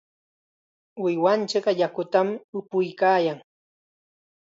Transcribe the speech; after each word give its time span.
Uywanchikqa 1.03 1.71
yakutam 1.81 2.27
upuykaayan. 2.57 3.39